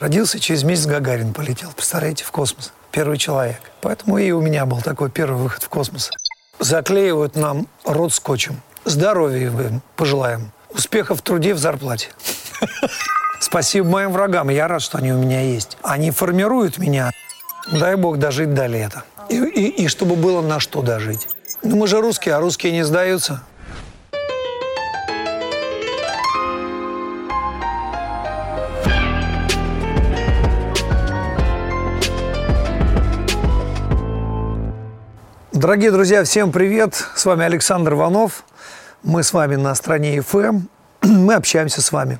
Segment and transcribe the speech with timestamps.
[0.00, 2.72] Родился, через месяц Гагарин полетел, представляете, в космос.
[2.90, 3.60] Первый человек.
[3.82, 6.10] Поэтому и у меня был такой первый выход в космос.
[6.58, 8.62] Заклеивают нам рот скотчем.
[8.86, 10.52] Здоровья им пожелаем.
[10.70, 12.08] Успехов в труде, в зарплате.
[13.40, 14.48] Спасибо моим врагам.
[14.48, 15.76] Я рад, что они у меня есть.
[15.82, 17.10] Они формируют меня.
[17.70, 19.04] Дай бог дожить до лета.
[19.28, 21.28] И, и, и чтобы было на что дожить.
[21.62, 23.42] Ну, мы же русские, а русские не сдаются.
[35.60, 36.94] Дорогие друзья, всем привет!
[37.14, 38.44] С вами Александр Иванов.
[39.02, 40.60] Мы с вами на стране ФМ.
[41.02, 42.18] Мы общаемся с вами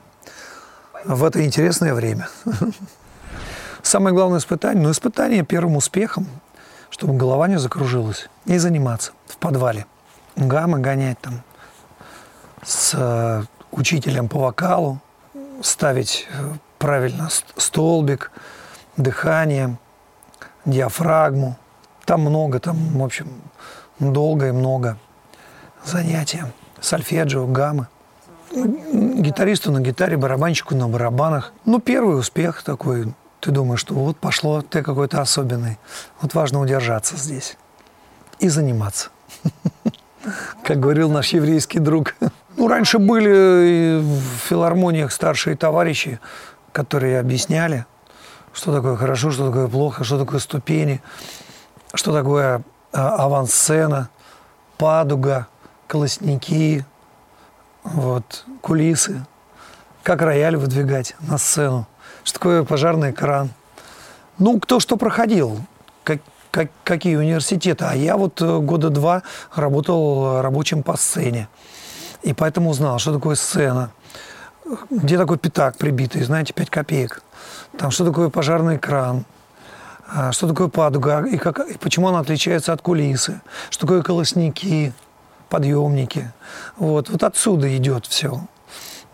[1.06, 2.28] в это интересное время.
[3.82, 6.26] Самое главное испытание, ну, испытание первым успехом,
[6.90, 9.86] чтобы голова не закружилась, и заниматься в подвале.
[10.36, 11.42] Гаммы гонять там
[12.62, 15.00] с э, учителем по вокалу,
[15.62, 18.32] ставить э, правильно столбик,
[18.98, 19.78] дыхание,
[20.66, 21.56] диафрагму–
[22.10, 23.28] там много, там, в общем,
[24.00, 24.96] долго и много
[25.84, 26.52] занятия.
[26.80, 27.86] Сольфеджио, гаммы.
[28.52, 31.52] Гитаристу на гитаре, барабанщику на барабанах.
[31.66, 33.14] Ну, первый успех такой.
[33.38, 35.78] Ты думаешь, что вот пошло, ты какой-то особенный.
[36.20, 37.56] Вот важно удержаться здесь
[38.40, 39.10] и заниматься.
[40.64, 42.16] Как говорил наш еврейский друг.
[42.56, 46.18] Ну, раньше были в филармониях старшие товарищи,
[46.72, 47.86] которые объясняли,
[48.52, 51.00] что такое хорошо, что такое плохо, что такое ступени
[51.94, 54.10] что такое а, авансцена,
[54.78, 55.46] падуга,
[55.86, 56.84] колосники,
[57.82, 59.24] вот, кулисы,
[60.02, 61.86] как рояль выдвигать на сцену,
[62.24, 63.50] что такое пожарный кран.
[64.38, 65.58] Ну, кто что проходил,
[66.04, 66.20] как,
[66.50, 67.84] как, какие университеты.
[67.84, 69.22] А я вот э, года два
[69.54, 71.48] работал рабочим по сцене.
[72.22, 73.92] И поэтому узнал, что такое сцена,
[74.88, 77.22] где такой пятак прибитый, знаете, 5 копеек.
[77.76, 79.24] Там что такое пожарный кран–
[80.32, 84.92] что такое падуга и, как, и почему она отличается от кулисы, что такое колосники,
[85.48, 86.32] подъемники.
[86.76, 88.40] Вот, вот отсюда идет все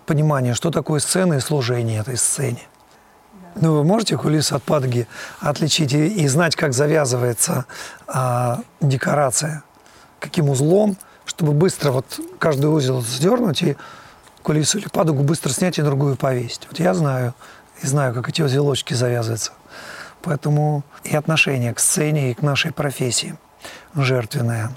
[0.06, 2.62] понимание, что такое сцена и служение этой сцене.
[3.56, 5.08] Ну, вы можете кулисы от падуги
[5.40, 7.64] отличить и, и знать, как завязывается
[8.06, 9.64] а, декорация,
[10.20, 13.76] каким узлом, чтобы быстро вот каждый узел сдернуть и
[14.42, 16.66] кулису или падугу быстро снять и другую повесить.
[16.70, 17.34] Вот я знаю,
[17.82, 19.52] и знаю, как эти узелочки завязываются.
[20.26, 23.36] Поэтому и отношение к сцене, и к нашей профессии
[23.94, 24.72] жертвенное.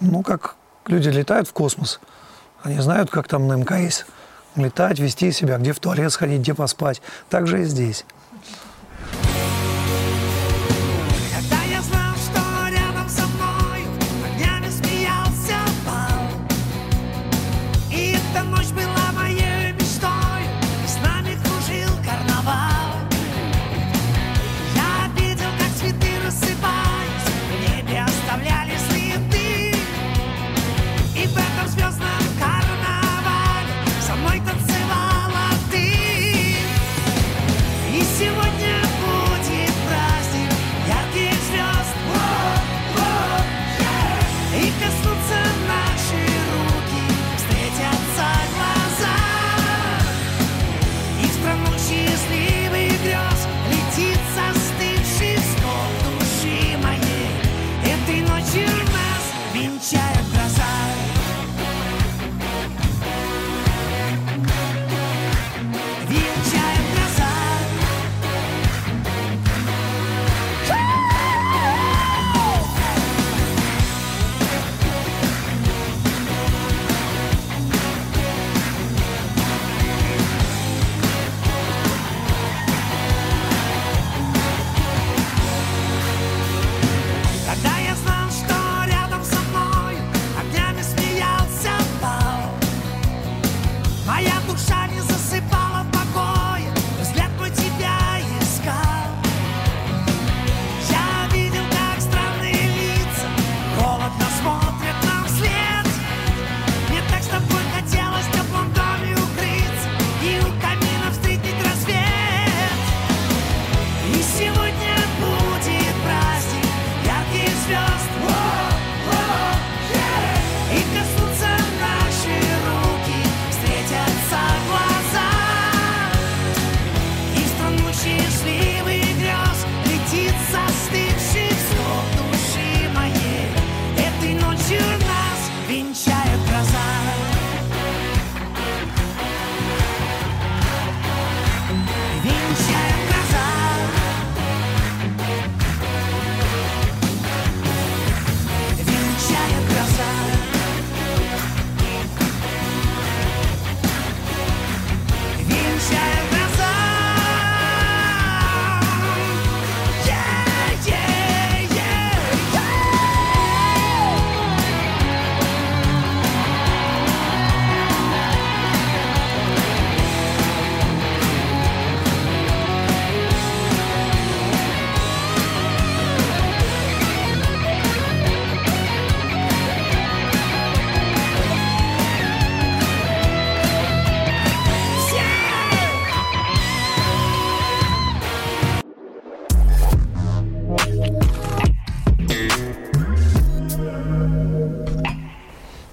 [0.00, 0.56] Ну, как
[0.86, 2.00] люди летают в космос,
[2.62, 4.06] они знают, как там на МКС
[4.56, 7.02] летать, вести себя, где в туалет сходить, где поспать.
[7.28, 8.06] Так же и здесь.
[38.20, 38.43] you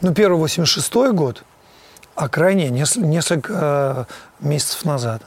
[0.02, 1.44] Ну, первый 86 год,
[2.16, 4.08] а крайний несколько
[4.42, 5.22] э, месяцев назад.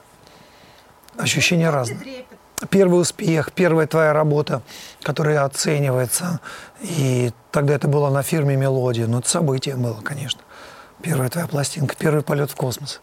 [1.17, 2.25] Ощущения разные.
[2.71, 4.63] Первый успех, первая твоя работа,
[5.03, 6.41] которая оценивается.
[6.81, 9.07] И тогда это было на фирме «Мелодия».
[9.07, 10.41] Ну, это событие было, конечно.
[11.03, 13.01] Первая твоя пластинка, первый полет в космос.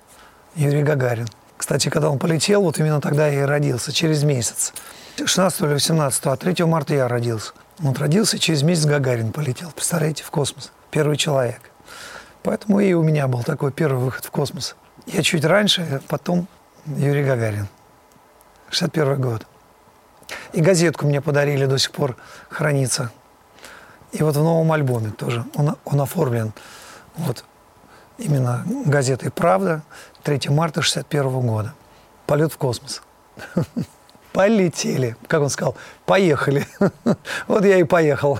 [0.55, 1.27] Юрий Гагарин.
[1.55, 4.73] Кстати, когда он полетел, вот именно тогда я и родился, через месяц.
[5.23, 7.53] 16 или 18, а 3 марта я родился.
[7.81, 10.71] Он родился, через месяц Гагарин полетел, представляете, в космос.
[10.91, 11.61] Первый человек.
[12.43, 14.75] Поэтому и у меня был такой первый выход в космос.
[15.05, 16.47] Я чуть раньше, потом
[16.85, 17.67] Юрий Гагарин.
[18.69, 19.47] 61 год.
[20.53, 22.15] И газетку мне подарили, до сих пор
[22.49, 23.11] хранится.
[24.11, 26.53] И вот в новом альбоме тоже он, он оформлен
[27.15, 27.45] вот
[28.17, 29.83] именно газетой «Правда»,
[30.23, 31.73] 3 марта 61 года.
[32.27, 33.01] Полет в космос.
[34.33, 35.15] Полетели.
[35.27, 36.67] Как он сказал, поехали.
[37.47, 38.39] Вот я и поехал.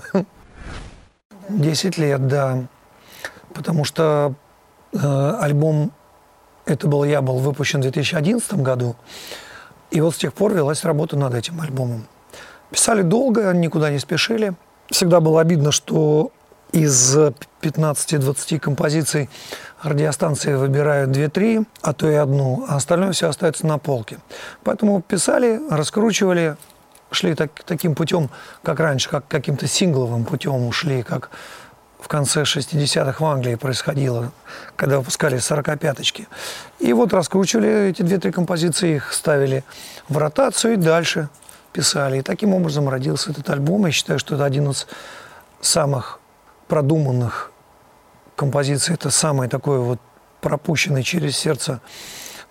[1.58, 2.64] Десять лет, да.
[3.54, 4.34] Потому что
[4.92, 5.92] э, альбом
[6.64, 8.96] «Это был я» был выпущен в 2011 году.
[9.90, 12.06] И вот с тех пор велась работа над этим альбомом.
[12.70, 14.54] Писали долго, никуда не спешили.
[14.90, 16.32] Всегда было обидно, что
[16.72, 17.16] из
[17.60, 19.28] 15-20 композиций
[19.82, 24.18] радиостанции выбирают 2-3, а то и одну, а остальное все остается на полке.
[24.64, 26.56] Поэтому писали, раскручивали,
[27.14, 28.30] шли так, таким путем,
[28.62, 31.30] как раньше, как каким-то сингловым путем ушли, как
[32.02, 34.32] в конце 60-х в Англии происходило,
[34.76, 36.26] когда выпускали 45-очки.
[36.80, 39.62] И вот раскручивали эти две-три композиции, их ставили
[40.08, 41.28] в ротацию и дальше
[41.72, 42.18] писали.
[42.18, 43.86] И таким образом родился этот альбом.
[43.86, 44.86] Я считаю, что это один из
[45.60, 46.18] самых
[46.66, 47.52] продуманных
[48.36, 48.94] композиций.
[48.94, 50.00] Это самый такой вот
[50.40, 51.80] пропущенный через сердце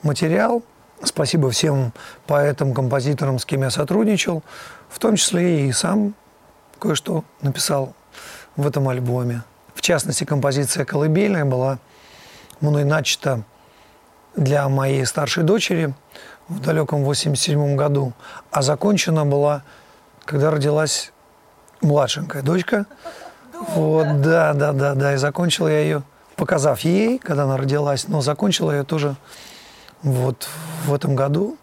[0.02, 0.64] материал.
[1.04, 1.94] Спасибо всем
[2.28, 4.44] поэтам, композиторам, с кем я сотрудничал,
[4.90, 6.14] в том числе и сам
[6.80, 7.94] кое-что написал
[8.56, 9.44] в этом альбоме.
[9.74, 11.80] В частности, композиция «Колыбельная» была
[12.60, 13.44] мной начата
[14.36, 15.94] для моей старшей дочери
[16.48, 18.14] в далеком 87 году,
[18.52, 19.64] а закончена была,
[20.26, 21.12] когда родилась
[21.82, 22.86] младшенькая дочка.
[23.54, 25.14] Вот, да, да, да, да.
[25.16, 26.04] И закончил я ее,
[26.36, 29.16] показав ей, когда она родилась, но закончила ее тоже
[30.04, 30.48] вот
[30.86, 31.58] в этом году.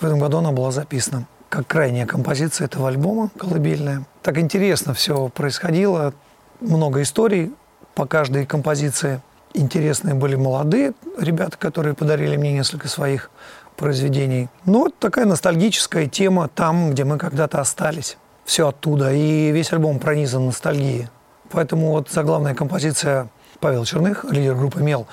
[0.00, 4.04] В этом году она была записана как крайняя композиция этого альбома, колыбельная.
[4.22, 6.12] Так интересно все происходило
[6.60, 7.52] много историй
[7.94, 9.20] по каждой композиции.
[9.54, 13.30] Интересные были молодые ребята, которые подарили мне несколько своих
[13.76, 14.48] произведений.
[14.66, 18.18] Ну, вот такая ностальгическая тема там, где мы когда-то остались.
[18.44, 19.12] Все оттуда.
[19.12, 21.08] И весь альбом пронизан ностальгией.
[21.50, 23.28] Поэтому вот заглавная композиция
[23.60, 25.06] Павел Черных, лидер группы «Мел»,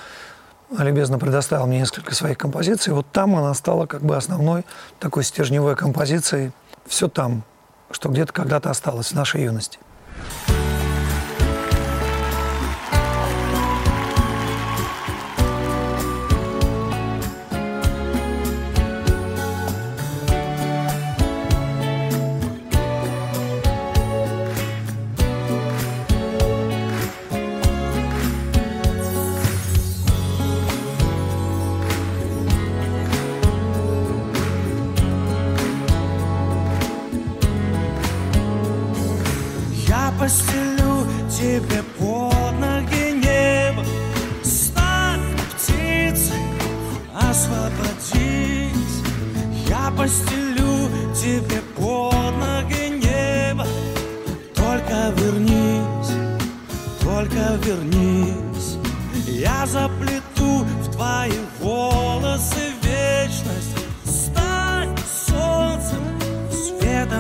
[0.72, 2.94] любезно предоставил мне несколько своих композиций.
[2.94, 4.66] Вот там она стала как бы основной
[5.00, 6.52] такой стержневой композицией.
[6.86, 7.44] Все там,
[7.92, 9.80] что где-то когда-то осталось в нашей юности.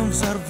[0.07, 0.44] Расскажу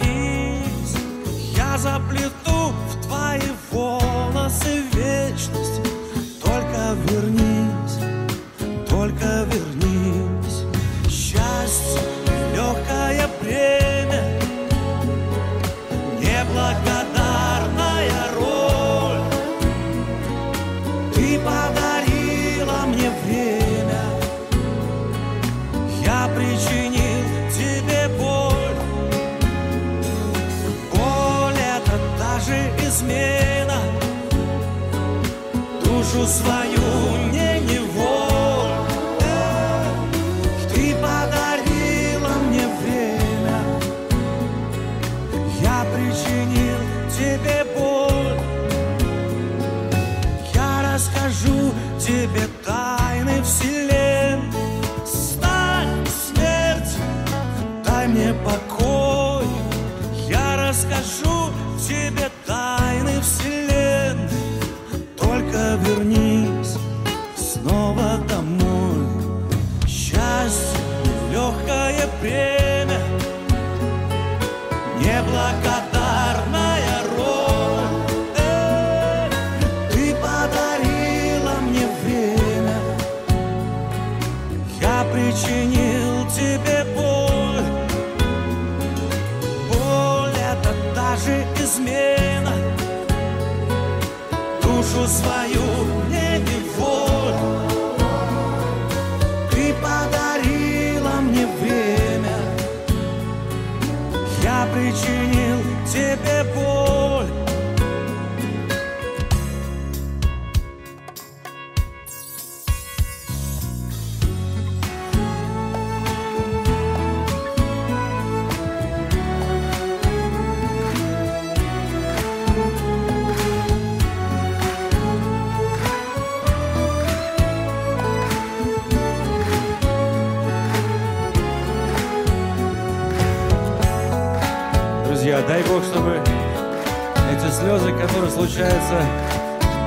[138.45, 139.05] которые случаются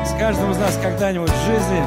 [0.05, 1.83] с каждым из нас когда-нибудь в жизни,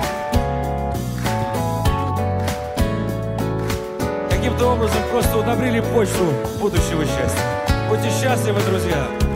[4.30, 7.42] каким-то образом просто удобрили почву будущего счастья.
[7.90, 9.31] Будьте счастливы, друзья!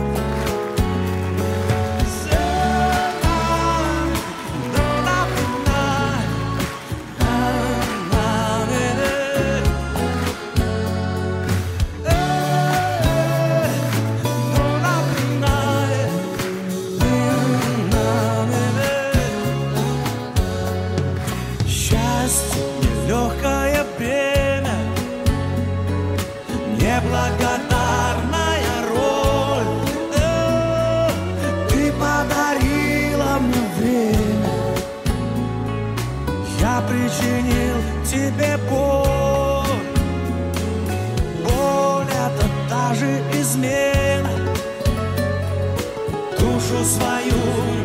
[46.66, 47.75] Душу свою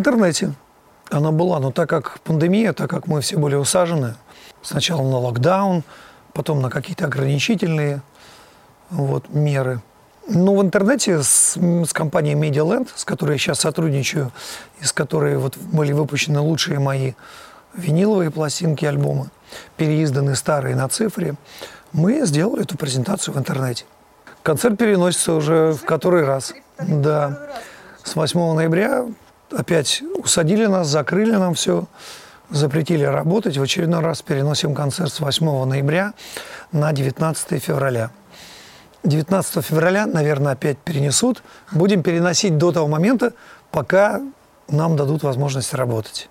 [0.00, 0.54] интернете
[1.10, 4.14] она была, но так как пандемия, так как мы все были усажены,
[4.62, 5.82] сначала на локдаун,
[6.32, 8.02] потом на какие-то ограничительные
[8.90, 9.80] вот, меры.
[10.28, 14.30] Но в интернете с, с компанией Medialand, с которой я сейчас сотрудничаю,
[14.80, 17.12] и с которой вот были выпущены лучшие мои
[17.74, 19.30] виниловые пластинки, альбомы,
[19.76, 21.34] переизданы старые на цифре,
[21.92, 23.84] мы сделали эту презентацию в интернете.
[24.42, 26.54] Концерт переносится уже в который раз.
[26.78, 27.50] Да.
[28.04, 29.06] С 8 ноября
[29.52, 31.86] опять усадили нас, закрыли нам все,
[32.50, 33.56] запретили работать.
[33.56, 36.12] В очередной раз переносим концерт с 8 ноября
[36.72, 38.10] на 19 февраля.
[39.04, 41.42] 19 февраля, наверное, опять перенесут.
[41.72, 43.32] Будем переносить до того момента,
[43.70, 44.20] пока
[44.68, 46.28] нам дадут возможность работать.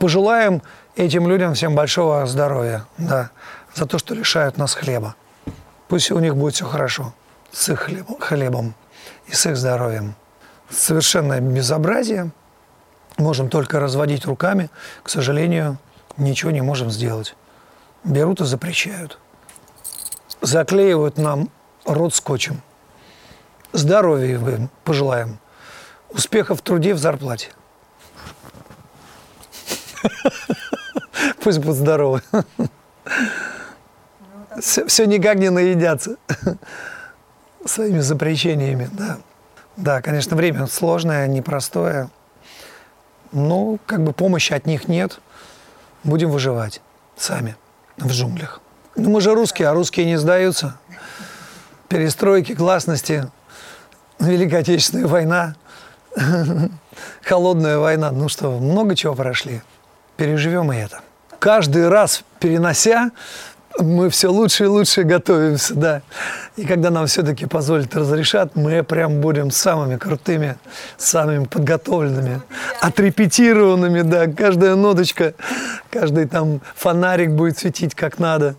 [0.00, 0.62] Пожелаем
[0.96, 3.30] этим людям всем большого здоровья, да,
[3.74, 5.14] за то, что лишают нас хлеба.
[5.88, 7.12] Пусть у них будет все хорошо
[7.52, 8.74] с их хлебом, хлебом
[9.26, 10.14] и с их здоровьем.
[10.70, 12.30] Совершенное безобразие.
[13.16, 14.70] Можем только разводить руками.
[15.02, 15.78] К сожалению,
[16.16, 17.34] ничего не можем сделать.
[18.04, 19.18] Берут и запрещают.
[20.42, 21.50] Заклеивают нам
[21.84, 22.62] рот скотчем.
[23.72, 25.38] Здоровья им пожелаем.
[26.10, 27.50] Успехов в труде, в зарплате.
[31.42, 32.22] Пусть будут здоровы.
[34.60, 36.16] Все, все никак не наедятся
[37.64, 39.18] своими запрещениями, да.
[39.76, 42.08] Да, конечно, время сложное, непростое.
[43.32, 45.20] Но как бы помощи от них нет.
[46.04, 46.80] Будем выживать.
[47.16, 47.56] сами
[47.96, 48.60] в джунглях.
[48.94, 50.78] Ну, мы же русские, а русские не сдаются.
[51.88, 53.30] Перестройки, гласности,
[54.18, 55.54] Великая Отечественная война,
[57.22, 58.10] холодная война.
[58.10, 59.62] Ну что, много чего прошли.
[60.16, 61.00] Переживем и это.
[61.38, 63.10] Каждый раз перенося
[63.78, 66.02] мы все лучше и лучше готовимся, да.
[66.56, 70.56] И когда нам все-таки позволят, разрешат, мы прям будем самыми крутыми,
[70.96, 72.42] самыми подготовленными,
[72.80, 74.26] отрепетированными, да.
[74.26, 75.34] Каждая ноточка,
[75.90, 78.56] каждый там фонарик будет светить как надо.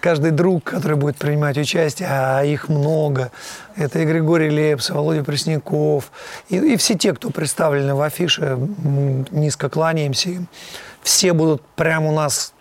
[0.00, 3.30] Каждый друг, который будет принимать участие, а их много.
[3.76, 6.10] Это и Григорий Лепс, и Володя Пресняков,
[6.48, 8.58] и, и все те, кто представлены в афише,
[9.30, 10.48] низко кланяемся им.
[11.04, 12.52] Все будут прямо у нас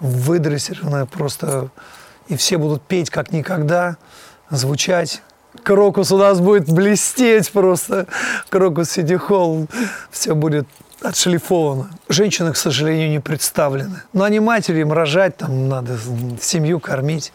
[0.00, 1.70] выдрессированная просто,
[2.28, 3.96] и все будут петь как никогда,
[4.50, 5.22] звучать.
[5.62, 8.06] Крокус у нас будет блестеть просто.
[8.48, 9.68] Крокус Сити Холл.
[10.10, 10.66] Все будет
[11.00, 11.90] отшлифовано.
[12.08, 14.02] Женщины, к сожалению, не представлены.
[14.12, 15.96] Но они матери, им рожать, там надо
[16.40, 17.32] семью кормить,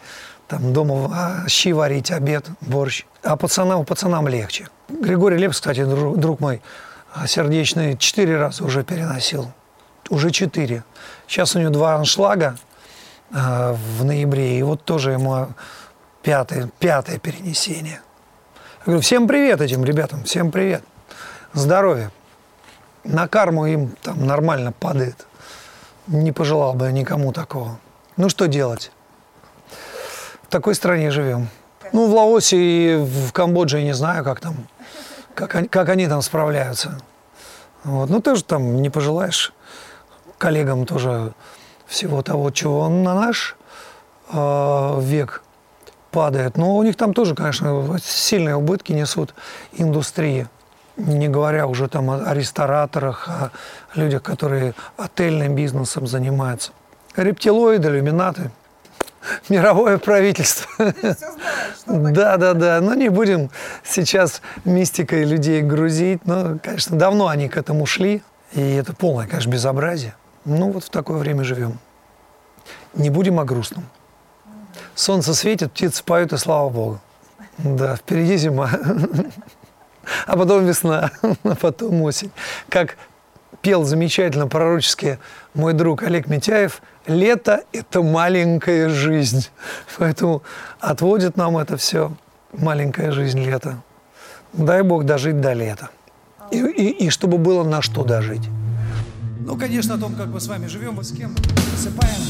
[0.48, 3.04] там дома щи варить, обед, борщ.
[3.22, 4.68] А пацанам, пацанам легче.
[4.88, 6.60] Григорий Лепс, кстати, друг, друг мой,
[7.26, 9.52] сердечный, четыре раза уже переносил.
[10.08, 10.82] Уже четыре.
[11.30, 12.56] Сейчас у него два аншлага
[13.32, 15.46] э, в ноябре, и вот тоже ему
[16.24, 18.00] пятое, пятое перенесение.
[18.80, 20.82] Я говорю, всем привет этим ребятам, всем привет.
[21.52, 22.10] Здоровья.
[23.04, 25.28] На карму им там нормально падает.
[26.08, 27.78] Не пожелал бы я никому такого.
[28.16, 28.90] Ну что делать?
[30.42, 31.48] В такой стране живем.
[31.92, 34.56] Ну, в Лаосе и в Камбодже я не знаю, как там,
[35.36, 37.00] как они, как они там справляются.
[37.84, 38.10] Вот.
[38.10, 39.54] Ну, тоже там не пожелаешь
[40.40, 41.32] коллегам тоже
[41.86, 43.56] всего того, чего на наш
[44.32, 45.42] э, век
[46.10, 46.56] падает.
[46.56, 49.34] Но у них там тоже, конечно, сильные убытки несут
[49.72, 50.48] индустрии.
[50.96, 53.50] Не говоря уже там о, о рестораторах, о
[53.94, 56.72] людях, которые отельным бизнесом занимаются.
[57.16, 58.50] Рептилоиды, иллюминаты,
[59.48, 60.94] мировое правительство.
[61.86, 62.80] Да, да, да.
[62.80, 63.50] Но не будем
[63.84, 66.24] сейчас мистикой людей грузить.
[66.24, 68.22] Но, конечно, давно они к этому шли.
[68.52, 70.14] И это полное, конечно, безобразие.
[70.50, 71.78] Ну, вот в такое время живем.
[72.94, 73.84] Не будем о грустном.
[74.96, 77.00] Солнце светит, птицы поют, и слава Богу.
[77.58, 78.70] Да, впереди зима.
[80.26, 81.12] А потом весна,
[81.44, 82.32] а потом осень.
[82.68, 82.96] Как
[83.62, 85.20] пел замечательно пророчески
[85.54, 89.46] мой друг Олег Митяев, лето– это маленькая жизнь.
[89.98, 90.42] Поэтому
[90.80, 92.12] отводит нам это все
[92.52, 93.82] маленькая жизнь лето.
[94.52, 95.90] Дай Бог дожить до лета.
[96.50, 98.48] И, и, и чтобы было на что дожить.
[99.42, 101.34] Ну, конечно, о том, как мы с вами живем, с кем
[101.74, 102.20] засыпаем,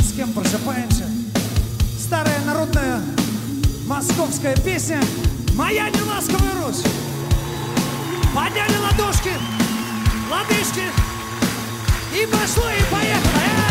[0.00, 1.04] с кем просыпаемся.
[1.98, 3.00] Старая народная
[3.86, 5.00] московская песня
[5.54, 6.84] «Моя неласковая Русь».
[8.34, 9.32] Подняли ладошки,
[10.30, 10.84] лодыжки,
[12.14, 13.65] и пошло, и поехало.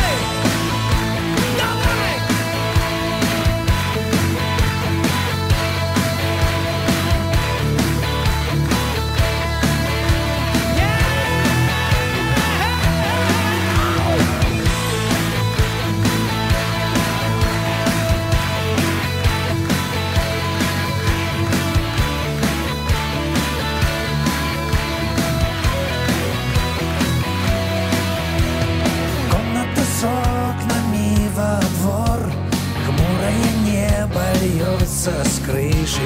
[35.06, 36.02] сорвется с крыши.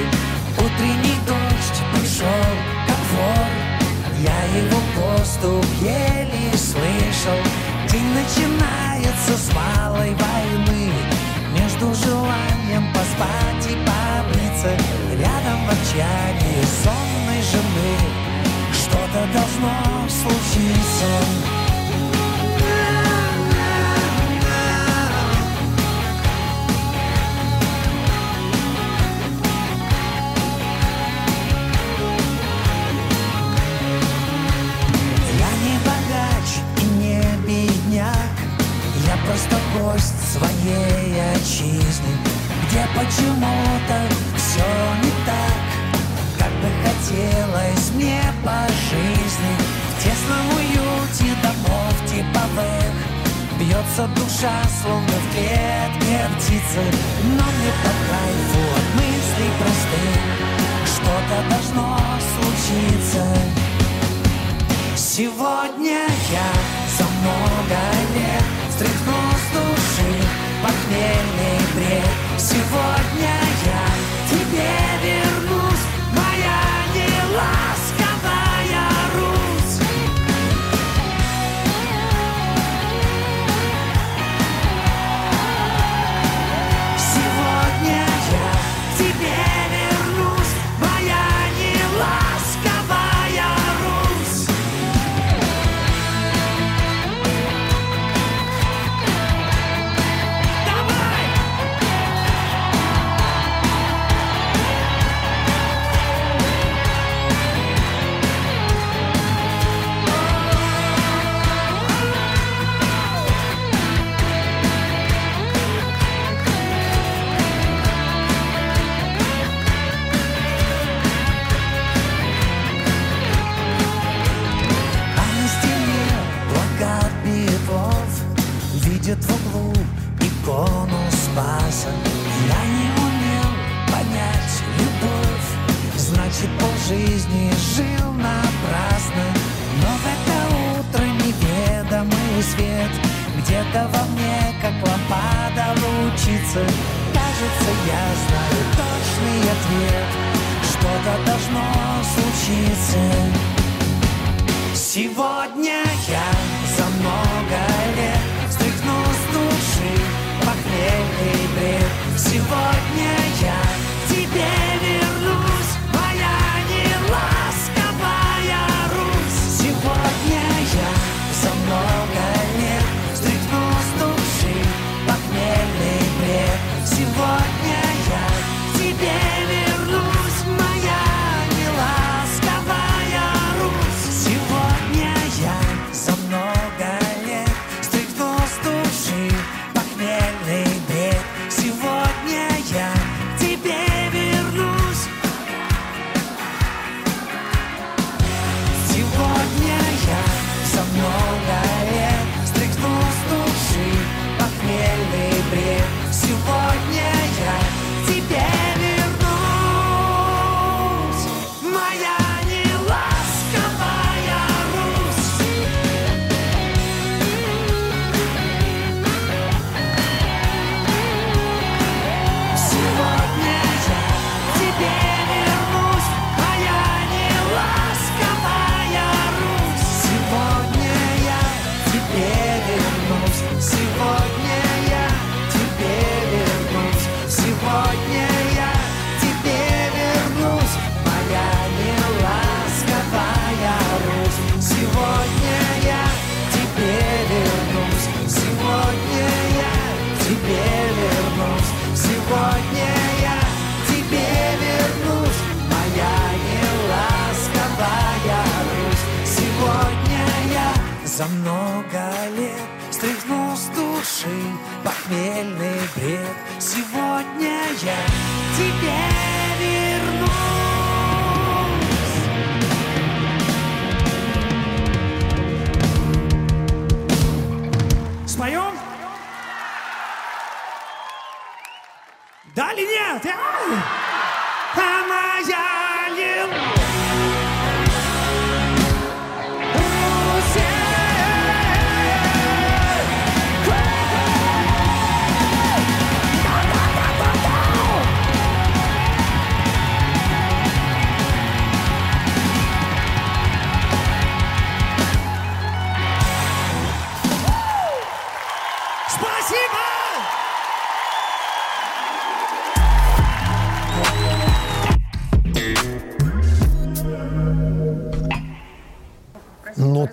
[0.58, 2.26] Утренний дождь пришел,
[2.86, 3.84] как комфорт.
[4.22, 7.38] Я его поступ еле слышал.
[7.90, 10.92] День начинается с малой войны.
[11.54, 14.76] Между желанием поспать и помыться.
[15.18, 17.96] Рядом в отчаянии сонной жены.
[18.72, 21.49] Что-то должно случиться.
[39.90, 42.14] вождь своей отчизны,
[42.66, 43.98] где почему-то
[44.36, 44.66] все
[45.02, 45.62] не так,
[46.38, 49.54] как бы хотелось мне по жизни.
[49.90, 52.94] В тесном уюте домов типовых
[53.58, 56.82] бьется душа, словно в клетке птицы.
[57.24, 60.20] Но мне по кайфу от мыслей простых
[60.86, 61.98] что-то должно
[62.34, 63.26] случиться.
[64.96, 66.52] Сегодня я
[66.96, 67.80] за много
[68.14, 69.79] лет встряхнул стул
[70.62, 72.10] похмельный бред.
[72.38, 73.86] Сегодня я
[74.30, 74.70] тебе
[75.02, 76.60] вернусь, моя
[76.94, 77.34] не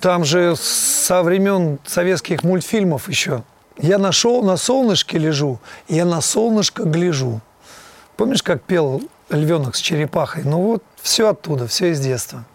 [0.07, 3.43] там же со времен советских мультфильмов еще.
[3.77, 7.41] Я нашел на солнышке лежу, я на солнышко гляжу.
[8.15, 10.43] Помнишь, как пел львенок с черепахой?
[10.45, 12.45] Ну вот, все оттуда, все из детства.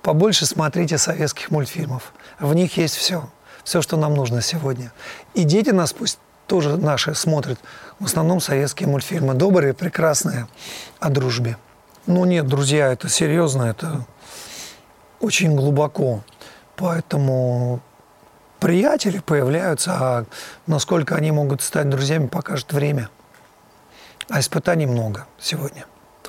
[0.00, 2.12] Побольше смотрите советских мультфильмов.
[2.38, 3.28] В них есть все.
[3.64, 4.92] Все, что нам нужно сегодня.
[5.34, 7.58] И дети нас пусть тоже наши смотрят.
[7.98, 9.34] В основном советские мультфильмы.
[9.34, 10.46] Добрые, прекрасные,
[11.00, 11.56] о дружбе.
[12.06, 14.06] Ну нет, друзья, это серьезно, это
[15.18, 16.22] очень глубоко.
[16.76, 17.80] Поэтому
[18.60, 20.24] приятели появляются, а
[20.66, 23.08] насколько они могут стать друзьями, покажет время.
[24.28, 25.84] А испытаний много сегодня.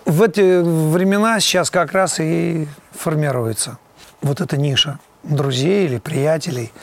[0.06, 3.78] В эти времена сейчас как раз и формируется
[4.22, 6.74] вот эта ниша друзей или приятелей,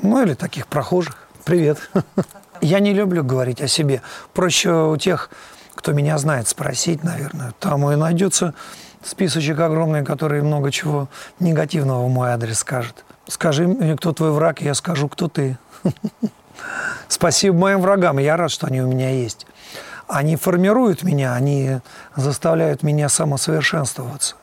[0.00, 1.16] ну или таких прохожих.
[1.44, 1.78] Привет.
[2.60, 4.02] Я не люблю говорить о себе.
[4.32, 5.30] Проще у тех,
[5.74, 7.52] кто меня знает, спросить, наверное.
[7.60, 8.54] Там и найдется
[9.06, 13.04] списочек огромный, который много чего негативного в мой адрес скажет.
[13.28, 15.58] Скажи мне, кто твой враг, я скажу, кто ты.
[17.08, 19.46] Спасибо моим врагам, я рад, что они у меня есть.
[20.08, 21.80] Они формируют меня, они
[22.14, 24.36] заставляют меня самосовершенствоваться.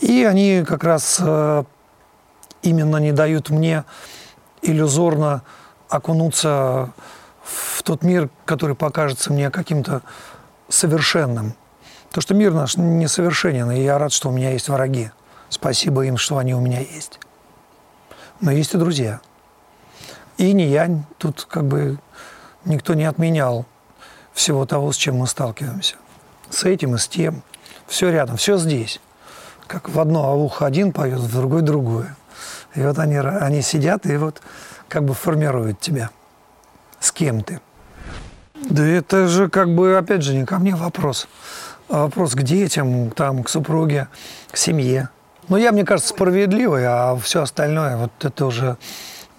[0.00, 1.64] И они как раз э,
[2.62, 3.84] именно не дают мне
[4.62, 5.42] иллюзорно
[5.88, 6.90] окунуться
[7.44, 10.02] в тот мир, который покажется мне каким-то
[10.68, 11.54] совершенным.
[12.16, 15.10] То, что мир наш несовершенен, и я рад, что у меня есть враги.
[15.50, 17.20] Спасибо им, что они у меня есть.
[18.40, 19.20] Но есть и друзья.
[20.38, 21.98] И не я, тут как бы
[22.64, 23.66] никто не отменял
[24.32, 25.96] всего того, с чем мы сталкиваемся.
[26.48, 27.42] С этим и с тем.
[27.86, 28.98] Все рядом, все здесь.
[29.66, 32.16] Как в одно ухо один поет, в другой другое.
[32.74, 34.40] И вот они, они сидят и вот
[34.88, 36.08] как бы формируют тебя.
[36.98, 37.60] С кем ты.
[38.54, 41.28] Да это же как бы, опять же, не ко мне вопрос.
[41.88, 44.08] А вопрос к детям, там, к супруге,
[44.50, 45.08] к семье.
[45.48, 48.76] Но я, мне кажется, справедливый, а все остальное, вот это уже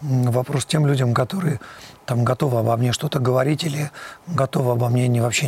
[0.02, 1.60] Вопрос тем людям, которые
[2.06, 3.90] там готовы обо мне что-то говорить или
[4.28, 5.48] готовы обо мне не, вообще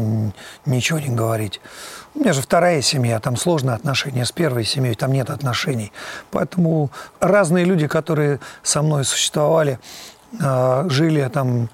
[0.66, 1.62] ничего не говорить.
[2.16, 5.92] У меня же вторая семья, там сложные отношения с первой семьей, там нет отношений.
[6.32, 9.80] Поэтому разные люди, которые со мной существовали,
[10.42, 11.70] а, жили там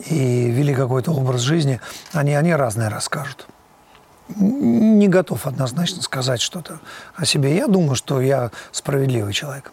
[0.00, 1.80] и вели какой-то образ жизни,
[2.12, 3.46] они, они разные расскажут
[4.34, 6.80] не готов однозначно сказать что-то
[7.14, 7.56] о себе.
[7.56, 9.72] Я думаю, что я справедливый человек.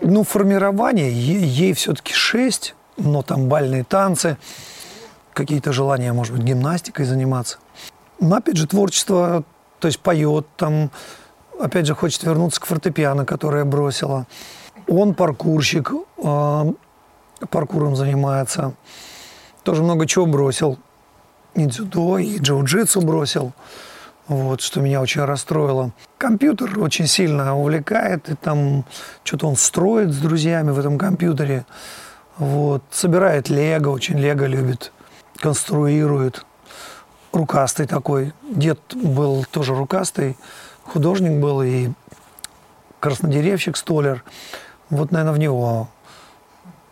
[0.00, 4.38] Ну, формирование, е- ей все-таки шесть, но там бальные танцы,
[5.34, 7.58] какие-то желания, может быть, гимнастикой заниматься.
[8.18, 9.44] Но, опять же, творчество,
[9.78, 10.90] то есть поет там,
[11.60, 14.26] опять же, хочет вернуться к фортепиано, которое бросила.
[14.88, 16.72] Он паркурщик, э,
[17.50, 18.74] паркуром занимается.
[19.62, 20.78] Тоже много чего бросил
[21.54, 23.52] и дзюдо, и джиу-джитсу бросил.
[24.28, 25.90] Вот, что меня очень расстроило.
[26.16, 28.84] Компьютер очень сильно увлекает, и там
[29.24, 31.66] что-то он строит с друзьями в этом компьютере.
[32.38, 34.92] Вот, собирает лего, очень лего любит,
[35.36, 36.46] конструирует.
[37.32, 38.32] Рукастый такой.
[38.48, 40.36] Дед был тоже рукастый,
[40.84, 41.90] художник был и
[43.00, 44.22] краснодеревщик, столер.
[44.90, 45.88] Вот, наверное, в него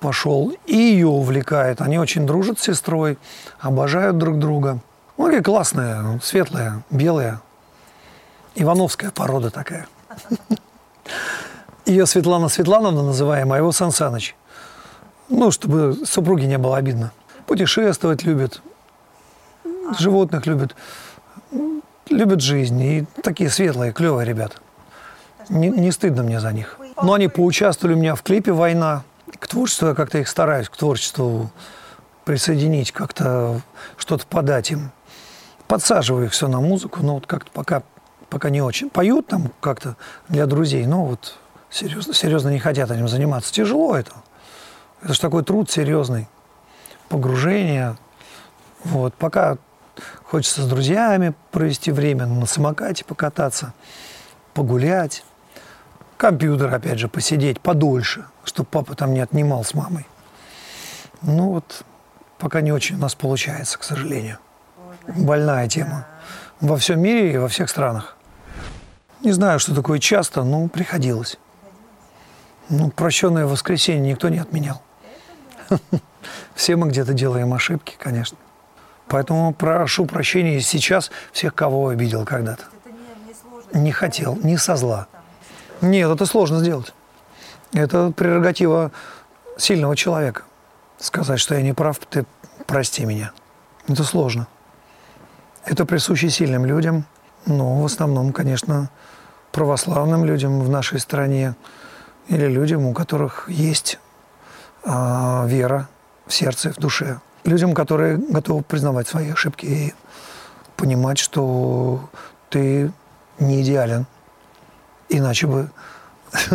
[0.00, 0.52] пошел.
[0.66, 1.80] И ее увлекает.
[1.80, 3.18] Они очень дружат с сестрой,
[3.60, 4.78] обожают друг друга.
[5.16, 7.40] Ну, такие классные, светлые, белые.
[8.54, 9.86] Ивановская порода такая.
[11.86, 14.36] Ее Светлана Светлановна называем, а его Сан Саныч.
[15.28, 17.12] Ну, чтобы супруге не было обидно.
[17.46, 18.60] Путешествовать любит,
[19.98, 20.76] животных любит,
[22.10, 22.80] любит жизнь.
[22.82, 24.56] И такие светлые, клевые ребята.
[25.48, 26.78] Не, не стыдно мне за них.
[27.02, 29.04] Но они поучаствовали у меня в клипе «Война».
[29.38, 31.50] К творчеству я как-то их стараюсь, к творчеству
[32.24, 33.62] присоединить, как-то
[33.96, 34.90] что-то подать им.
[35.66, 37.82] Подсаживаю их все на музыку, но вот как-то пока,
[38.30, 38.90] пока не очень.
[38.90, 39.96] Поют там как-то
[40.28, 41.38] для друзей, но вот
[41.70, 43.52] серьезно, серьезно не хотят этим заниматься.
[43.52, 44.12] Тяжело это.
[45.02, 46.28] Это же такой труд серьезный.
[47.08, 47.96] Погружение.
[48.84, 49.14] Вот.
[49.14, 49.58] Пока
[50.24, 53.72] хочется с друзьями провести время, на самокате покататься,
[54.54, 55.24] погулять.
[56.18, 60.04] Компьютер, опять же, посидеть подольше, чтобы папа там не отнимал с мамой.
[61.22, 61.84] Ну вот,
[62.38, 64.38] пока не очень у нас получается, к сожалению.
[65.06, 66.08] Больная тема.
[66.60, 68.16] Во всем мире и во всех странах.
[69.22, 71.38] Не знаю, что такое часто, но приходилось.
[72.68, 74.82] Ну, прощенное воскресенье никто не отменял.
[76.56, 78.36] Все мы где-то делаем ошибки, конечно.
[79.06, 82.64] Поэтому прошу прощения сейчас всех, кого обидел когда-то.
[83.72, 85.06] Не хотел, не со зла.
[85.80, 86.92] Нет, это сложно сделать.
[87.72, 88.90] Это прерогатива
[89.56, 90.42] сильного человека.
[90.98, 92.24] Сказать, что я не прав, ты
[92.66, 93.32] прости меня.
[93.86, 94.48] Это сложно.
[95.64, 97.04] Это присуще сильным людям,
[97.46, 98.90] но в основном, конечно,
[99.52, 101.54] православным людям в нашей стране
[102.28, 103.98] или людям, у которых есть
[104.84, 105.88] а, вера
[106.26, 107.20] в сердце, в душе.
[107.44, 109.94] Людям, которые готовы признавать свои ошибки и
[110.76, 112.08] понимать, что
[112.50, 112.92] ты
[113.38, 114.06] не идеален.
[115.08, 115.70] Иначе бы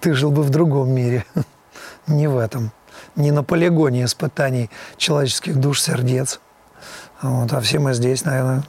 [0.00, 1.24] ты жил бы в другом мире,
[2.06, 2.72] не в этом,
[3.16, 6.40] не на полигоне испытаний человеческих душ, сердец.
[7.22, 8.62] Вот, а все мы здесь, наверное,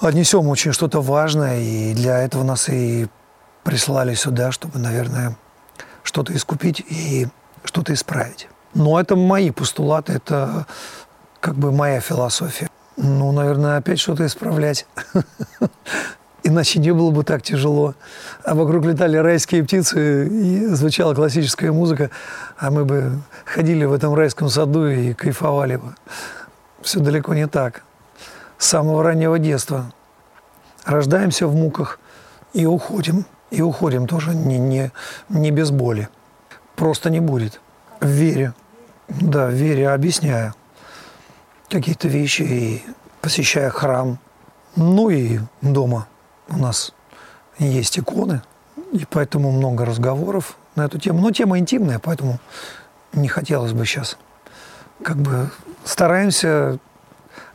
[0.00, 3.06] отнесем очень что-то важное, и для этого нас и
[3.62, 5.36] прислали сюда, чтобы, наверное,
[6.02, 7.28] что-то искупить и
[7.64, 8.48] что-то исправить.
[8.74, 10.66] Но это мои постулаты, это
[11.40, 12.68] как бы моя философия.
[12.96, 14.86] Ну, наверное, опять что-то исправлять.
[16.44, 17.94] Иначе не было бы так тяжело.
[18.44, 22.10] А вокруг летали райские птицы, и звучала классическая музыка,
[22.58, 25.94] а мы бы ходили в этом райском саду и кайфовали бы.
[26.82, 27.84] Все далеко не так.
[28.58, 29.92] С самого раннего детства.
[30.84, 32.00] Рождаемся в муках
[32.52, 33.24] и уходим.
[33.50, 34.90] И уходим тоже не, не,
[35.28, 36.08] не без боли.
[36.74, 37.60] Просто не будет.
[38.00, 38.54] В вере.
[39.08, 40.54] Да, в вере объясняя
[41.68, 42.84] какие-то вещи и
[43.20, 44.18] посещая храм.
[44.74, 46.08] Ну и дома
[46.48, 46.92] у нас
[47.58, 48.42] есть иконы,
[48.92, 51.20] и поэтому много разговоров на эту тему.
[51.20, 52.38] Но тема интимная, поэтому
[53.12, 54.16] не хотелось бы сейчас.
[55.02, 55.50] Как бы
[55.84, 56.78] стараемся,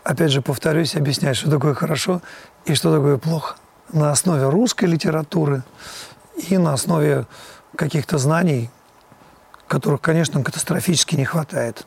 [0.04, 2.21] опять же, повторюсь, объяснять, что такое хорошо
[2.65, 3.56] и что такое плохо.
[3.91, 5.63] На основе русской литературы
[6.50, 7.26] и на основе
[7.76, 8.69] каких-то знаний,
[9.67, 11.86] которых, конечно, катастрофически не хватает.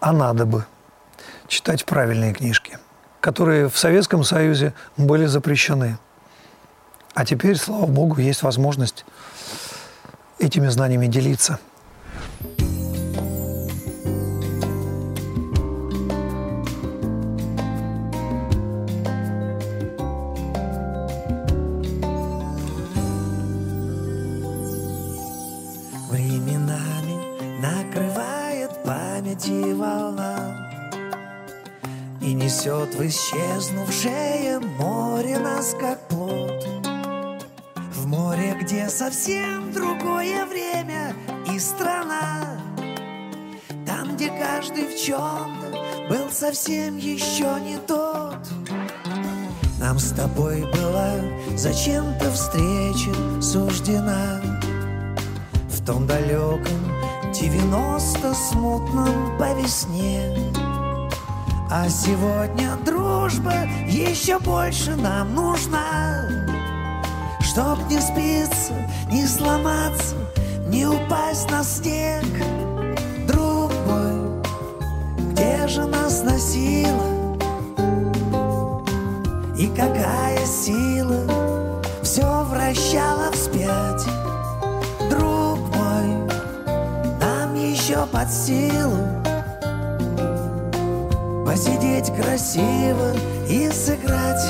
[0.00, 0.64] А надо бы
[1.48, 2.78] читать правильные книжки,
[3.20, 5.98] которые в Советском Союзе были запрещены.
[7.14, 9.04] А теперь, слава богу, есть возможность
[10.38, 11.58] этими знаниями делиться.
[33.08, 36.66] Исчезнувшее море нас как плод.
[37.94, 41.14] В море, где совсем другое время
[41.50, 42.60] и страна.
[43.86, 48.46] Там, где каждый в чем-то был совсем еще не тот.
[49.80, 51.14] Нам с тобой была
[51.56, 54.40] зачем-то встреча суждена.
[55.70, 56.92] В том далеком
[57.32, 60.47] девяносто смутном по весне
[61.70, 63.52] А сегодня дружба
[63.86, 66.26] еще больше нам нужна.
[67.42, 68.72] Чтоб не спиться,
[69.12, 70.16] не сломаться,
[70.66, 72.24] не упасть на снег.
[73.26, 74.42] Друг мой,
[75.30, 77.36] где же нас носила?
[79.58, 81.20] И какая сила
[82.02, 84.06] все вращала вспять?
[85.10, 86.16] Друг мой,
[87.20, 89.27] нам еще под силу
[91.58, 93.12] Посидеть красиво
[93.48, 94.44] и сыграть.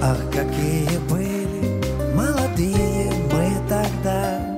[0.00, 4.56] Ах, какие были молодые мы тогда!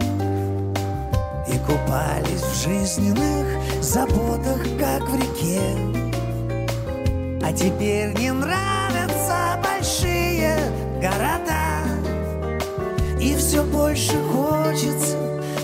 [1.48, 3.44] И купались в жизненных
[3.82, 5.62] заботах, как в реке.
[7.42, 8.75] А теперь не большие
[11.00, 11.84] города.
[13.20, 15.16] И все больше хочется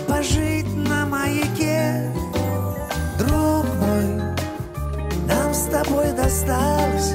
[0.08, 2.10] пожить на маяке.
[3.18, 4.22] Друг мой,
[5.26, 7.14] нам с тобой досталось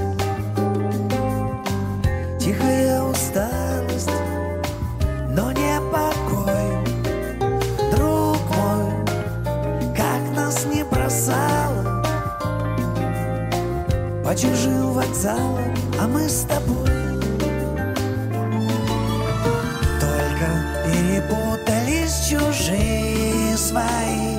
[23.97, 24.37] свои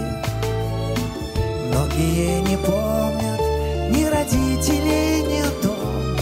[1.68, 3.40] Многие не помнят
[3.90, 6.16] ни родителей, ни дом.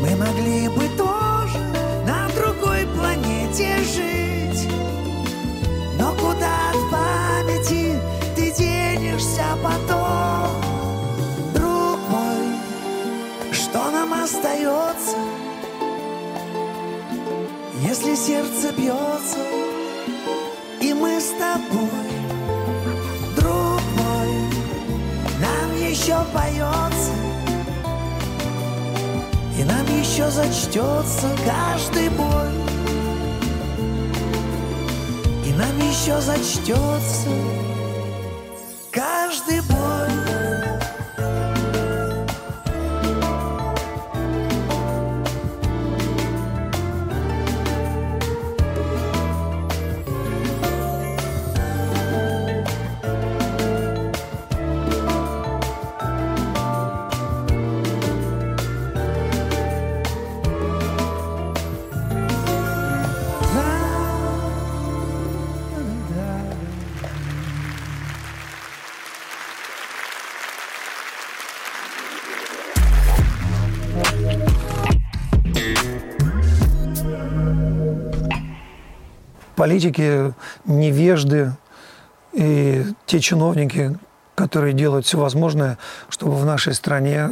[0.00, 1.58] Мы могли бы тоже
[2.06, 4.68] на другой планете жить.
[5.98, 7.98] Но куда от памяти
[8.36, 10.50] ты денешься потом?
[11.54, 15.16] Друг мой, что нам остается,
[17.82, 19.69] Если сердце бьется,
[21.00, 22.10] мы с тобой
[23.36, 24.28] Друг мой,
[25.40, 27.30] нам еще поется
[29.60, 32.48] и нам еще зачтется каждый бой.
[35.44, 37.28] И нам еще зачтется
[79.60, 80.32] Политики,
[80.64, 81.52] невежды
[82.32, 83.94] и те чиновники,
[84.34, 85.76] которые делают все возможное,
[86.08, 87.28] чтобы в нашей стране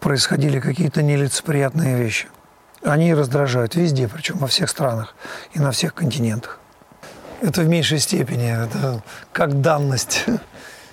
[0.00, 2.28] происходили какие-то нелицеприятные вещи.
[2.84, 5.14] Они раздражают везде, причем во всех странах
[5.54, 6.60] и на всех континентах.
[7.40, 9.02] Это в меньшей степени, это
[9.32, 10.26] как данность.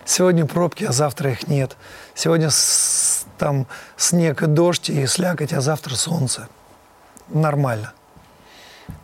[0.06, 1.76] Сегодня пробки, а завтра их нет.
[2.16, 3.68] Сегодня с- там
[3.98, 6.48] снег и дождь и слякоть, а завтра солнце.
[7.28, 7.92] Нормально.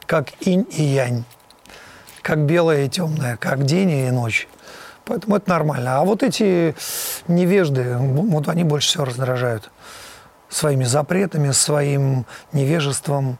[0.09, 1.23] Как инь и янь.
[2.23, 4.47] Как белое и темное, как день и ночь.
[5.05, 5.99] Поэтому это нормально.
[5.99, 6.75] А вот эти
[7.27, 9.69] невежды, вот они больше всего раздражают
[10.49, 13.37] своими запретами, своим невежеством,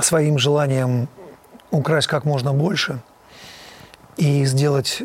[0.00, 1.08] своим желанием
[1.70, 3.00] украсть как можно больше
[4.16, 5.00] и сделать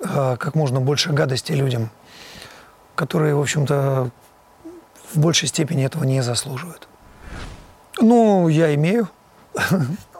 [0.00, 1.90] э, как можно больше гадости людям,
[2.94, 4.10] которые, в общем-то,
[5.12, 6.88] в большей степени этого не заслуживают.
[8.00, 9.10] Ну, я имею.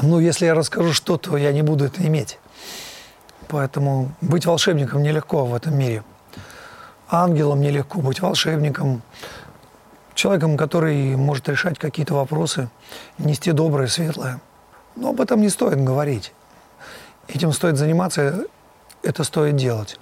[0.00, 2.38] Ну, если я расскажу что, то я не буду это иметь.
[3.48, 6.04] Поэтому быть волшебником нелегко в этом мире.
[7.08, 9.02] Ангелом нелегко быть волшебником,
[10.14, 12.68] человеком, который может решать какие-то вопросы,
[13.18, 14.40] нести доброе, светлое.
[14.94, 16.32] Но об этом не стоит говорить.
[17.26, 18.44] Этим стоит заниматься,
[19.02, 19.98] это стоит делать.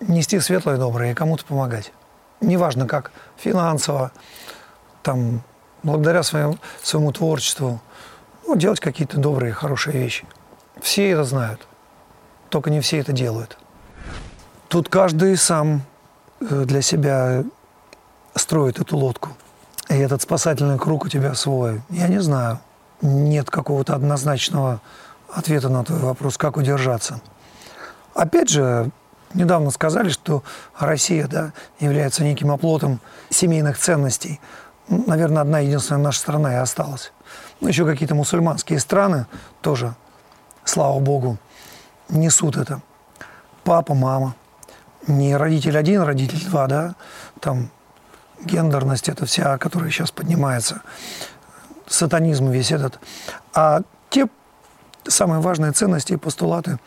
[0.00, 1.92] Нести светлое, доброе и кому-то помогать.
[2.40, 4.10] неважно как, финансово,
[5.02, 5.42] там,
[5.82, 7.80] благодаря своему, своему творчеству,
[8.46, 10.24] ну, делать какие-то добрые, хорошие вещи.
[10.80, 11.66] Все это знают,
[12.50, 13.58] только не все это делают.
[14.68, 15.82] Тут каждый сам
[16.40, 17.44] э, для себя
[18.34, 19.30] строит эту лодку.
[19.88, 21.82] И этот спасательный круг у тебя свой.
[21.90, 22.58] Я не знаю.
[23.02, 24.80] Нет какого-то однозначного
[25.32, 27.20] ответа на твой вопрос, как удержаться.
[28.14, 28.90] Опять же,
[29.34, 30.42] недавно сказали, что
[30.78, 34.40] Россия да, является неким оплотом семейных ценностей.
[34.88, 37.12] Наверное, одна единственная наша страна и осталась.
[37.64, 39.24] Ну, еще какие-то мусульманские страны
[39.62, 39.94] тоже,
[40.66, 41.38] слава богу,
[42.10, 42.82] несут это.
[43.64, 44.34] Папа, мама.
[45.06, 46.94] Не родитель один, родитель два, да,
[47.40, 47.70] там
[48.42, 50.82] гендерность это вся, которая сейчас поднимается,
[51.86, 53.00] сатанизм весь этот.
[53.54, 54.26] А те
[55.08, 56.78] самые важные ценности и постулаты,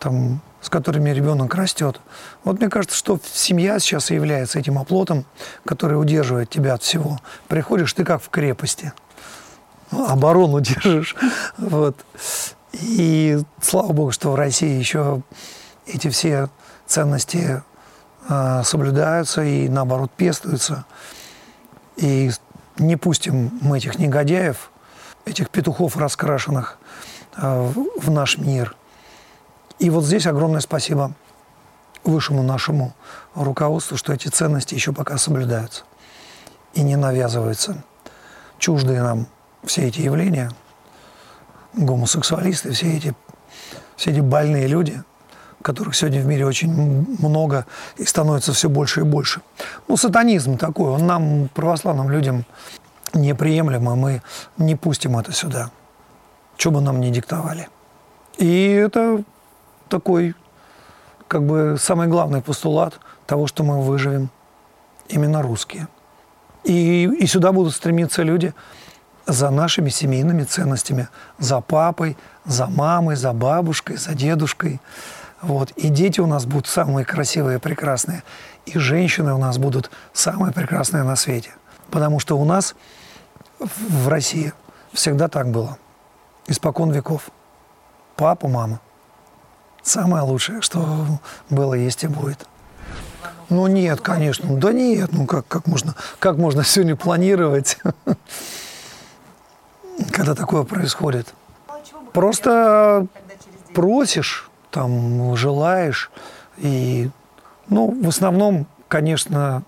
[0.00, 2.00] там, с которыми ребенок растет.
[2.42, 5.26] Вот мне кажется, что семья сейчас и является этим оплотом,
[5.64, 7.20] который удерживает тебя от всего.
[7.46, 8.92] Приходишь ты как в крепости,
[9.92, 11.14] оборону держишь.
[11.58, 11.96] Вот.
[12.72, 15.22] И слава богу, что в России еще
[15.86, 16.48] эти все
[16.86, 17.62] ценности
[18.28, 20.84] э, соблюдаются и наоборот пестуются.
[21.96, 22.30] И
[22.78, 24.70] не пустим мы этих негодяев,
[25.24, 26.78] этих петухов раскрашенных
[27.36, 28.74] э, в наш мир.
[29.78, 31.12] И вот здесь огромное спасибо
[32.04, 32.94] высшему нашему
[33.34, 35.84] руководству, что эти ценности еще пока соблюдаются
[36.74, 37.82] и не навязываются.
[38.58, 39.26] Чуждые нам
[39.64, 40.50] все эти явления,
[41.74, 43.14] гомосексуалисты, все эти,
[43.96, 45.02] все эти больные люди,
[45.62, 46.70] которых сегодня в мире очень
[47.20, 49.40] много и становится все больше и больше.
[49.88, 52.44] Ну, сатанизм такой, он нам, православным людям,
[53.14, 54.22] неприемлем, и мы
[54.58, 55.70] не пустим это сюда,
[56.56, 57.68] что бы нам ни диктовали.
[58.38, 59.22] И это
[59.88, 60.34] такой,
[61.28, 64.30] как бы, самый главный постулат того, что мы выживем,
[65.08, 65.88] именно русские.
[66.64, 68.54] И, и сюда будут стремиться люди
[69.26, 71.08] за нашими семейными ценностями,
[71.38, 74.80] за папой, за мамой, за бабушкой, за дедушкой.
[75.40, 75.70] Вот.
[75.72, 78.22] И дети у нас будут самые красивые и прекрасные.
[78.66, 81.50] И женщины у нас будут самые прекрасные на свете.
[81.90, 82.74] Потому что у нас
[83.58, 84.52] в России
[84.92, 85.78] всегда так было.
[86.46, 87.30] Испокон веков.
[88.16, 88.80] Папа, мама.
[89.82, 91.18] Самое лучшее, что
[91.50, 92.46] было, есть и будет.
[93.48, 94.56] Ну нет, конечно.
[94.56, 97.78] Да нет, ну как, как, можно, как можно сегодня планировать,
[100.10, 101.34] когда такое происходит?
[102.12, 103.06] Просто
[103.74, 106.10] просишь, там, желаешь.
[106.58, 107.10] И,
[107.68, 109.62] ну, в основном, конечно,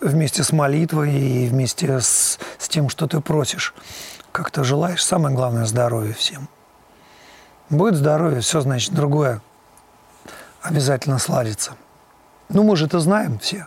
[0.00, 3.74] вместе с молитвой и вместе с, с тем, что ты просишь,
[4.32, 5.04] как то желаешь.
[5.04, 6.48] Самое главное– здоровье всем.
[7.68, 9.42] Будет здоровье, все, значит, другое
[10.62, 11.72] обязательно сладится.
[12.48, 13.66] Ну, мы же это знаем все.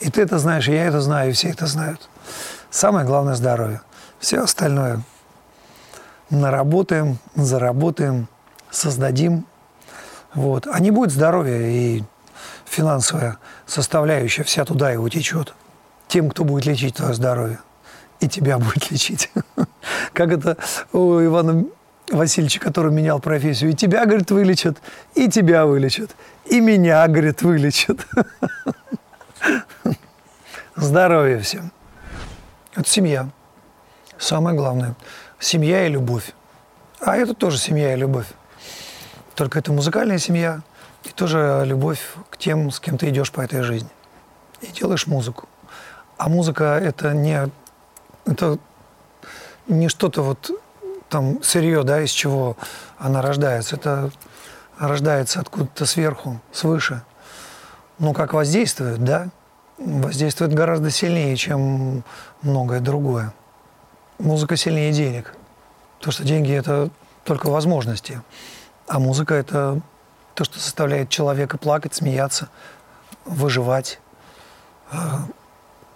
[0.00, 2.08] И ты это знаешь, и я это знаю, и все это знают.
[2.70, 3.80] Самое главное– здоровье.
[4.18, 5.02] Все остальное
[6.30, 8.28] наработаем, заработаем,
[8.70, 9.46] создадим.
[10.34, 10.66] Вот.
[10.66, 12.02] А не будет здоровья и
[12.64, 15.54] финансовая составляющая вся туда и утечет.
[16.08, 17.60] Тем, кто будет лечить твое здоровье.
[18.20, 19.30] И тебя будет лечить.
[20.12, 20.56] Как это
[20.92, 21.64] у Ивана
[22.10, 23.70] Васильевича, который менял профессию.
[23.70, 24.78] И тебя, говорит, вылечат,
[25.14, 26.10] и тебя вылечат,
[26.46, 28.06] и меня, говорит, вылечат.
[30.76, 31.72] Здоровья всем.
[32.74, 33.28] Это семья.
[34.18, 34.94] Самое главное.
[35.44, 36.32] Семья и любовь.
[37.00, 38.28] А это тоже семья и любовь.
[39.34, 40.62] Только это музыкальная семья
[41.04, 43.90] и тоже любовь к тем, с кем ты идешь по этой жизни.
[44.62, 45.46] И делаешь музыку.
[46.16, 47.50] А музыка это не,
[48.24, 48.58] это
[49.68, 50.50] не что-то вот
[51.10, 52.56] там сырье, да, из чего
[52.96, 53.76] она рождается.
[53.76, 54.12] Это
[54.78, 57.02] рождается откуда-то сверху, свыше.
[57.98, 59.28] Ну, как воздействует, да?
[59.76, 62.02] Воздействует гораздо сильнее, чем
[62.40, 63.34] многое другое.
[64.18, 65.34] Музыка сильнее денег.
[65.98, 66.90] Потому что деньги– это
[67.24, 68.20] только возможности.
[68.86, 69.80] А музыка– это
[70.34, 72.48] то, что заставляет человека плакать, смеяться,
[73.24, 73.98] выживать,
[74.92, 74.96] э,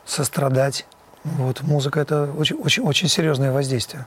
[0.04, 0.86] сострадать.
[1.24, 4.06] Вот музыка– это очень, очень, очень серьезное воздействие.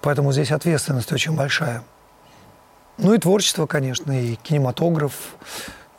[0.00, 1.82] Поэтому здесь ответственность очень большая.
[2.96, 5.12] Ну и творчество, конечно, и кинематограф,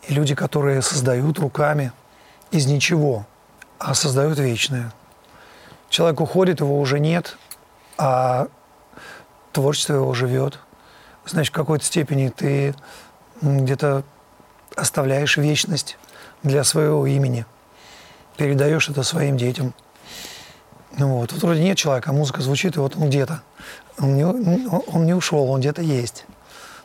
[0.08, 1.91] и люди, которые создают руками
[2.52, 3.26] из ничего,
[3.78, 4.91] а создают вечное.
[5.90, 7.38] Человек уходит, его уже нет,
[7.98, 8.48] а
[9.52, 10.60] творчество его живет.
[11.26, 12.76] Значит, в какой-то степени ты
[13.42, 14.04] где-то
[14.76, 15.98] оставляешь вечность
[16.44, 17.46] для своего имени,
[18.38, 19.74] передаешь это своим детям.
[20.98, 23.42] Ну вот, вот вроде нет человека, а музыка звучит, и вот он где-то.
[24.00, 26.26] Он не, он не ушел, он где-то есть.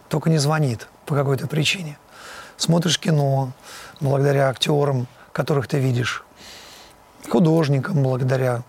[0.09, 1.99] Только не звонит по какой-то причине.
[2.57, 3.53] Смотришь кино,
[4.01, 6.25] благодаря актерам, которых ты видишь,
[7.29, 8.63] художникам благодаря.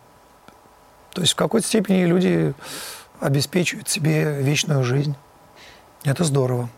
[1.16, 2.54] То есть в какой-то степени люди
[3.22, 5.16] обеспечивают себе вечную жизнь.
[6.04, 6.70] Это здорово.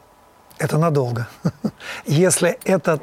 [0.59, 1.27] Это надолго.
[2.05, 3.01] Если это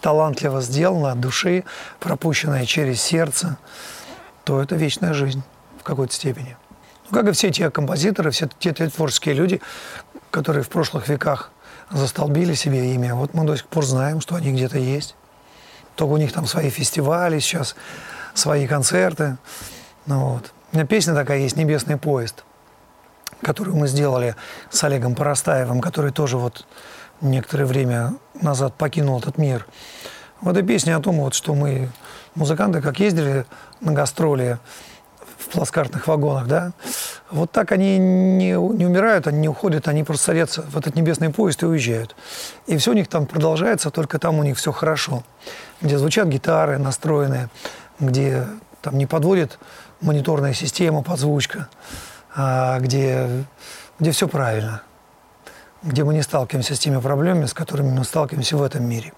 [0.00, 1.64] талантливо сделано от души,
[1.98, 3.58] пропущенное через сердце,
[4.44, 5.42] то это вечная жизнь
[5.80, 6.56] в какой-то степени.
[7.10, 9.60] Ну, как и все те композиторы, все те, те творческие люди,
[10.30, 11.50] которые в прошлых веках
[11.90, 13.16] застолбили себе имя.
[13.16, 15.16] Вот мы до сих пор знаем, что они где-то есть.
[15.96, 17.74] Только у них там свои фестивали сейчас,
[18.34, 19.38] свои концерты.
[20.06, 20.52] Ну, вот.
[20.72, 22.44] У меня песня такая есть «Небесный поезд»,
[23.42, 24.36] которую мы сделали
[24.70, 26.64] с Олегом Поростаевым, который тоже вот
[27.20, 29.66] некоторое время назад покинул этот мир.
[30.40, 31.90] Вот эта песня о том, вот, что мы,
[32.34, 33.46] музыканты, как ездили
[33.80, 34.58] на гастроли
[35.38, 36.72] в плацкартных вагонах, да,
[37.30, 41.30] вот так они не, не умирают, они не уходят, они просто садятся в этот небесный
[41.30, 42.14] поезд и уезжают.
[42.66, 45.24] И все у них там продолжается, только там у них все хорошо.
[45.80, 47.48] Где звучат гитары настроенные,
[47.98, 48.46] где
[48.82, 49.58] там не подводит
[50.00, 51.68] мониторная система, подзвучка,
[52.34, 53.44] а где,
[53.98, 54.82] где все правильно,
[55.82, 59.12] где мы не сталкиваемся с теми проблемами, с которыми мы сталкиваемся в этом мире.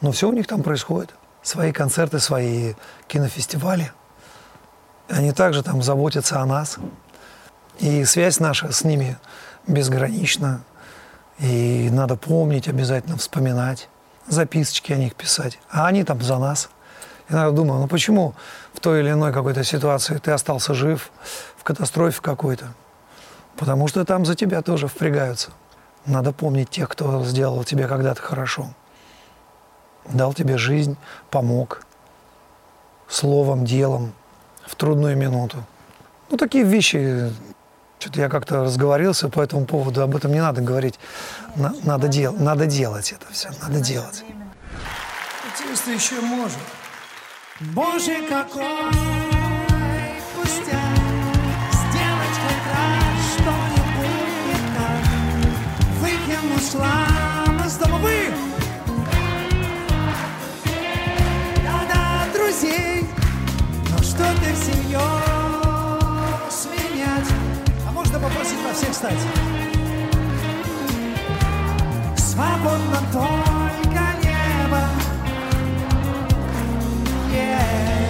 [0.00, 1.14] Но все у них там происходит.
[1.42, 2.74] Свои концерты, свои
[3.06, 3.92] кинофестивали.
[5.08, 6.78] Они также там заботятся о нас.
[7.78, 9.18] И связь наша с ними
[9.66, 10.62] безгранична.
[11.38, 13.88] И надо помнить, обязательно вспоминать,
[14.26, 15.58] записочки о них писать.
[15.70, 16.68] А они там за нас–
[17.30, 18.34] Иногда думаю, ну почему
[18.74, 21.10] в той или иной какой-то ситуации ты остался жив,
[21.56, 22.74] в катастрофе какой-то?
[23.56, 25.50] Потому что там за тебя тоже впрягаются.
[26.06, 28.68] Надо помнить тех, кто сделал тебе когда-то хорошо.
[30.08, 30.96] Дал тебе жизнь,
[31.30, 31.82] помог.
[33.08, 34.12] Словом, делом,
[34.66, 35.64] в трудную минуту.
[36.30, 37.32] Ну, такие вещи,
[37.98, 40.98] что-то я как-то разговорился по этому поводу, об этом не надо говорить.
[41.54, 44.24] На, надо, дел, надо делать это все, надо делать.
[45.52, 46.58] Интересно еще может.
[47.60, 48.90] Боже, какой
[50.34, 50.96] пустяк.
[51.70, 55.04] Сделать хоть раз что-нибудь не так.
[56.00, 57.98] Выкину шлам из дома.
[57.98, 58.32] Вы!
[61.62, 63.06] Да-да, друзей
[63.90, 64.98] Но что ты всерьез
[66.64, 67.30] менять.
[67.86, 69.20] А можно попросить во всех стать
[72.16, 73.59] Свободно только
[77.32, 78.09] и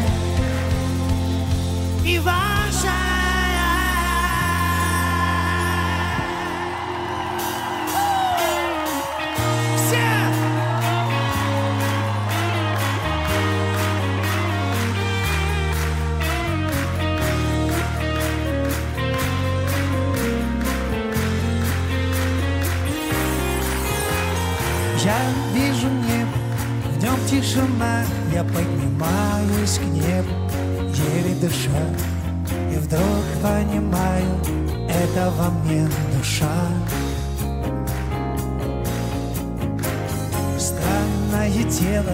[41.80, 42.12] тело,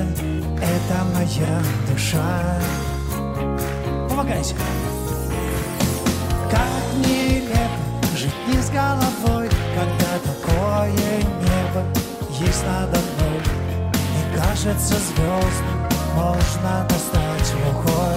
[0.63, 1.61] это моя
[1.91, 2.61] душа.
[4.09, 4.55] Помогайся.
[6.49, 11.85] Как нелепо жить не с головой, когда такое небо
[12.31, 13.43] есть надо мной.
[13.93, 18.16] И кажется звездам можно достать рукой.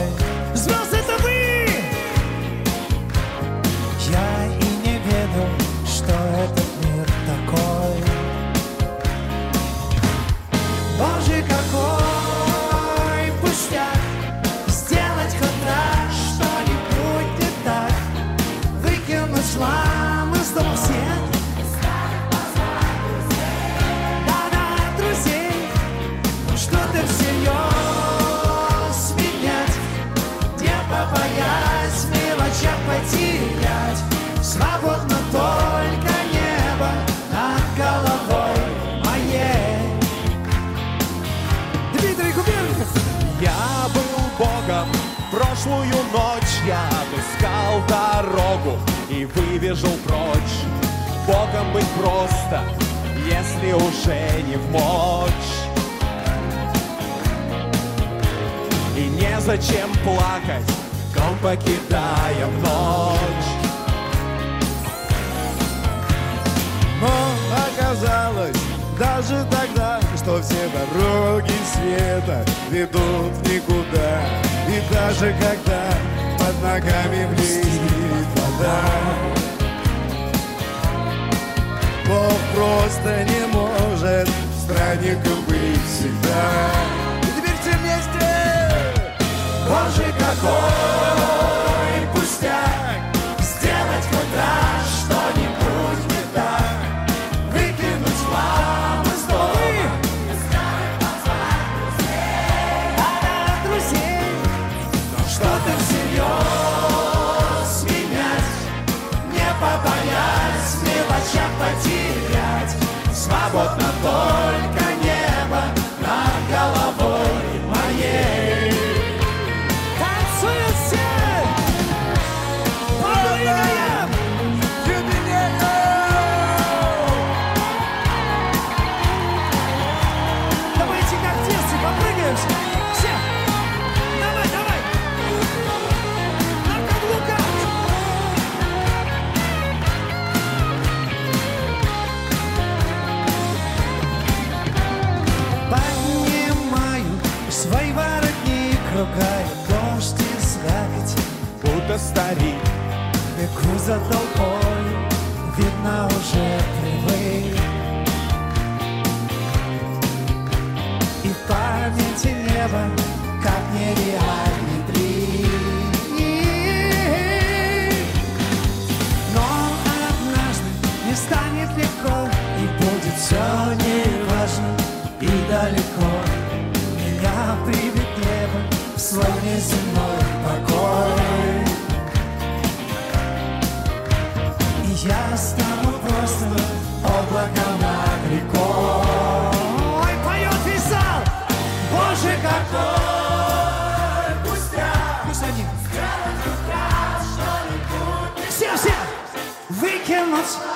[200.30, 200.69] much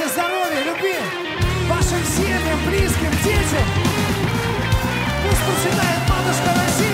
[0.00, 0.94] счастья, здоровья, любви
[1.68, 3.66] вашим семьям, близким, детям.
[5.22, 6.89] Пусть начинает матушка Россия.